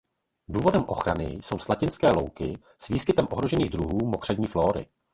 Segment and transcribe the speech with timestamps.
[0.47, 4.87] Důvodem ochrany jsou slatinné louky s výskytem ohrožených druhů mokřadní flóry.